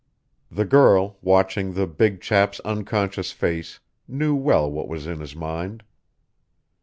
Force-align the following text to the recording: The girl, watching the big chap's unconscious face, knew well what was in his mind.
The 0.49 0.65
girl, 0.65 1.19
watching 1.21 1.75
the 1.75 1.85
big 1.85 2.21
chap's 2.21 2.59
unconscious 2.61 3.31
face, 3.31 3.79
knew 4.07 4.33
well 4.33 4.67
what 4.67 4.87
was 4.87 5.05
in 5.05 5.19
his 5.19 5.35
mind. 5.35 5.83